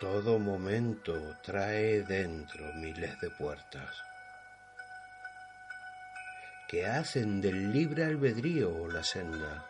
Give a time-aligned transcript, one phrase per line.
[0.00, 3.90] Todo momento trae dentro miles de puertas
[6.68, 9.66] que hacen del libre albedrío la senda,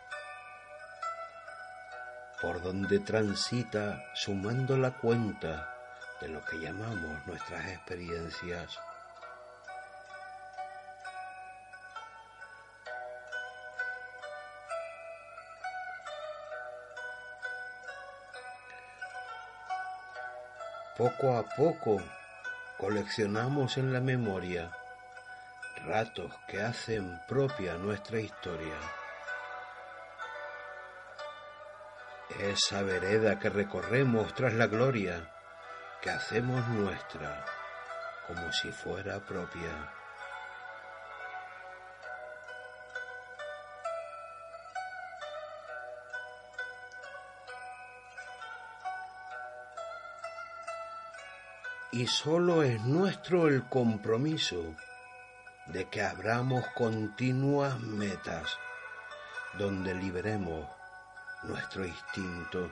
[2.41, 5.75] por donde transita sumando la cuenta
[6.21, 8.77] de lo que llamamos nuestras experiencias.
[20.99, 22.01] Poco a poco
[22.77, 24.69] coleccionamos en la memoria
[25.85, 28.75] ratos que hacen propia nuestra historia.
[32.41, 35.33] Esa vereda que recorremos tras la gloria,
[36.01, 37.45] que hacemos nuestra,
[38.27, 39.98] como si fuera propia.
[51.91, 54.75] Y solo es nuestro el compromiso
[55.65, 58.59] de que abramos continuas metas
[59.57, 60.67] donde liberemos
[61.43, 62.71] nuestro instinto.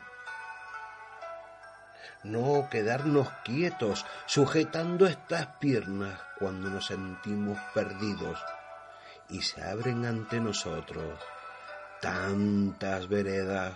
[2.23, 8.39] No quedarnos quietos sujetando estas piernas cuando nos sentimos perdidos
[9.29, 11.19] y se abren ante nosotros
[12.01, 13.73] tantas veredas